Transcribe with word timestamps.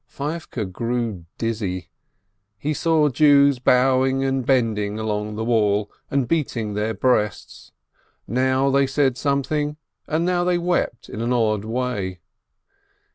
Feivke 0.09 0.65
grew 0.71 1.25
dizzy. 1.37 1.91
He 2.57 2.73
saw 2.73 3.07
Jews 3.09 3.59
bow 3.59 4.03
ing 4.03 4.23
and 4.23 4.43
bending 4.43 4.97
along 4.97 5.35
the 5.35 5.43
wall 5.45 5.91
and 6.09 6.27
beating 6.27 6.73
their 6.73 6.95
breasts— 6.95 7.71
now 8.27 8.71
they 8.71 8.87
said 8.87 9.15
something, 9.15 9.77
and 10.07 10.25
now 10.25 10.43
they 10.43 10.57
wept 10.57 11.07
in 11.07 11.21
an 11.21 11.31
odd 11.31 11.65
way. 11.65 12.19